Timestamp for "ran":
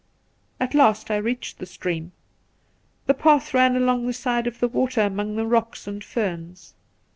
3.53-3.75